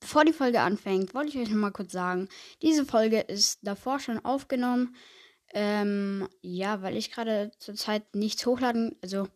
[0.00, 2.28] bevor die Folge anfängt, wollte ich euch nochmal kurz sagen,
[2.62, 4.94] diese Folge ist davor schon aufgenommen.
[5.54, 9.28] Ähm, ja, weil ich gerade zurzeit nichts hochladen, also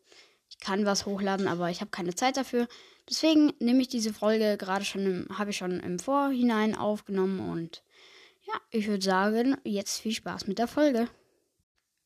[0.51, 2.69] ich kann was hochladen, aber ich habe keine Zeit dafür.
[3.09, 7.83] Deswegen nehme ich diese Folge gerade schon, habe ich schon im Vorhinein aufgenommen und
[8.43, 11.09] ja, ich würde sagen, jetzt viel Spaß mit der Folge.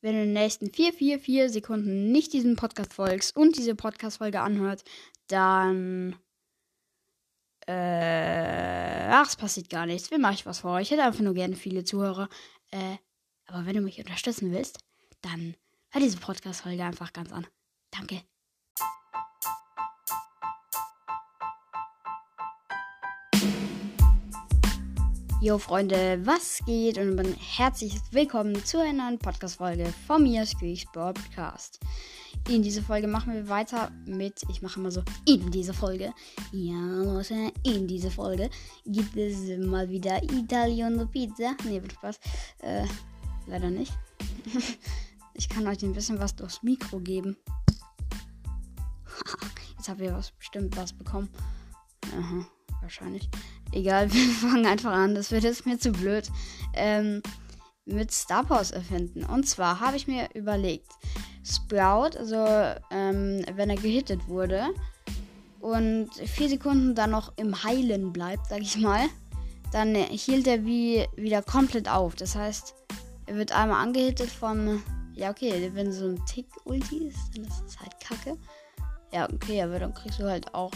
[0.00, 3.74] Wenn du in den nächsten 4, 4, 4 Sekunden nicht diesem Podcast folgst und diese
[3.74, 4.84] Podcast-Folge anhört,
[5.28, 6.16] dann.
[7.66, 9.08] Äh.
[9.08, 10.10] Ach, es passiert gar nichts.
[10.10, 10.80] Wie mache ich was vor?
[10.80, 12.28] Ich hätte einfach nur gerne viele Zuhörer.
[12.70, 12.96] Äh.
[13.46, 14.78] Aber wenn du mich unterstützen willst,
[15.22, 15.54] dann
[15.90, 17.46] hör diese Podcast-Folge einfach ganz an.
[17.90, 18.22] Danke.
[25.46, 27.16] Jo Freunde, was geht und
[27.56, 31.78] herzlich willkommen zu einer neuen Podcast-Folge von mir, Squeaks Podcast.
[32.48, 36.12] In dieser Folge machen wir weiter mit, ich mache immer so, in dieser Folge.
[36.50, 38.50] Ja, Leute, in dieser Folge
[38.86, 41.54] gibt es mal wieder Italiano Pizza.
[41.62, 42.18] Ne, wird Spaß.
[42.62, 42.86] Äh,
[43.46, 43.92] leider nicht.
[45.34, 47.36] ich kann euch ein bisschen was durchs Mikro geben.
[49.76, 51.28] Jetzt habt ihr was, bestimmt was bekommen.
[52.12, 52.44] Aha,
[52.82, 53.30] wahrscheinlich.
[53.76, 55.14] Egal, wir fangen einfach an.
[55.14, 56.30] Das wird jetzt mir zu blöd.
[56.74, 57.22] Ähm,
[57.84, 59.24] mit Star Wars erfinden.
[59.24, 60.88] Und zwar habe ich mir überlegt,
[61.44, 62.36] Sprout, also
[62.90, 64.64] ähm, wenn er gehittet wurde
[65.60, 69.06] und vier Sekunden dann noch im Heilen bleibt, sag ich mal,
[69.70, 72.16] dann hielt er wie wieder komplett auf.
[72.16, 72.74] Das heißt,
[73.26, 74.82] er wird einmal angehittet von,
[75.14, 78.36] ja okay, wenn so ein Tick-Ulti ist, dann ist es halt kacke.
[79.12, 80.72] Ja, okay, aber dann kriegst du halt auch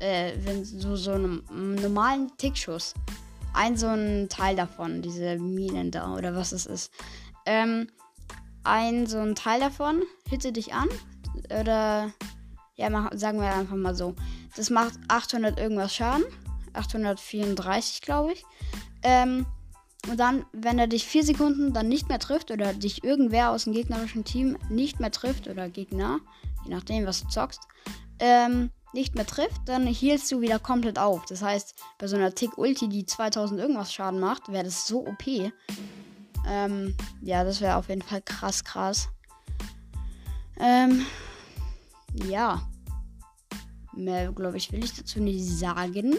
[0.00, 1.42] äh, wenn so, so einem
[1.80, 2.94] normalen Tickschuss,
[3.54, 6.92] ein so ein Teil davon, diese Minen da oder was es ist,
[7.46, 7.88] ähm,
[8.64, 10.88] ein so ein Teil davon hitte dich an
[11.60, 12.12] oder
[12.76, 14.14] ja, mach, sagen wir einfach mal so,
[14.56, 16.24] das macht 800 irgendwas Schaden,
[16.72, 18.44] 834 glaube ich.
[19.02, 19.46] Ähm,
[20.08, 23.64] und dann, wenn er dich vier Sekunden dann nicht mehr trifft oder dich irgendwer aus
[23.64, 26.20] dem gegnerischen Team nicht mehr trifft oder Gegner,
[26.64, 27.60] je nachdem, was du zockst,
[28.18, 31.24] ähm, nicht mehr trifft, dann hielst du wieder komplett auf.
[31.26, 35.26] Das heißt, bei so einer Tick-Ulti, die 2000 irgendwas Schaden macht, wäre das so OP.
[36.46, 39.08] Ähm, ja, das wäre auf jeden Fall krass, krass.
[40.58, 41.06] Ähm,
[42.28, 42.68] ja.
[43.92, 46.16] Mehr, glaube ich, will ich dazu nicht sagen.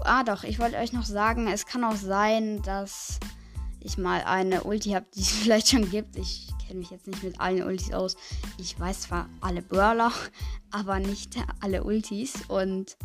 [0.00, 3.18] Ah, doch, ich wollte euch noch sagen, es kann auch sein, dass
[3.80, 6.16] ich mal eine Ulti habe, die es vielleicht schon gibt.
[6.16, 8.16] Ich kenne mich jetzt nicht mit allen Ultis aus.
[8.58, 10.12] Ich weiß zwar alle Brawler,
[10.70, 12.96] aber nicht alle Ultis und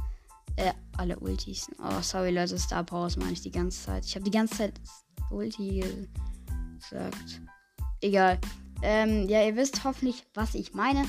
[0.57, 1.71] äh, alle Ultis.
[1.79, 4.05] Oh, sorry Leute, Star Powers meine ich die ganze Zeit.
[4.05, 4.73] Ich habe die ganze Zeit
[5.31, 5.83] Ulti
[6.77, 7.41] gesagt.
[8.01, 8.37] Egal.
[8.81, 11.05] Ähm, ja, ihr wisst hoffentlich, was ich meine.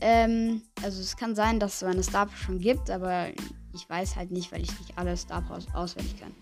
[0.00, 3.28] Ähm, also es kann sein, dass es so eine Star Power schon gibt, aber
[3.74, 6.34] ich weiß halt nicht, weil ich nicht alle Star Powers auswendig kann.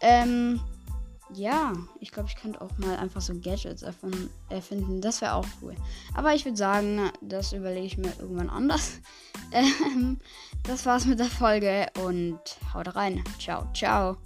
[0.00, 0.60] Ähm,
[1.34, 5.00] ja, ich glaube, ich könnte auch mal einfach so Gadgets erfinden.
[5.00, 5.74] Das wäre auch cool.
[6.14, 9.00] Aber ich würde sagen, das überlege ich mir irgendwann anders.
[9.50, 10.18] Ähm,
[10.64, 12.38] das war's mit der Folge und
[12.74, 13.24] haut rein.
[13.38, 14.18] Ciao, ciao.